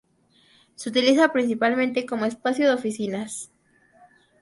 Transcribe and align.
Se 0.73 0.89
utiliza 0.89 1.31
principalmente 1.31 2.07
como 2.07 2.25
espacio 2.25 2.65
de 2.67 2.73
oficinas. 2.73 3.51